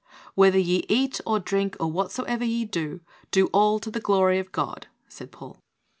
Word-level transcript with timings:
"Whether 0.33 0.57
ye 0.57 0.83
eat 0.89 1.21
or 1.27 1.37
drink, 1.39 1.77
or 1.79 1.85
whatso 1.91 2.23
ever 2.23 2.43
ye 2.43 2.65
do, 2.65 3.01
do 3.29 3.49
all 3.53 3.77
to 3.77 3.91
the 3.91 3.99
glory 3.99 4.39
of 4.39 4.51
God," 4.51 4.87
said 5.07 5.31
Paul. 5.31 5.59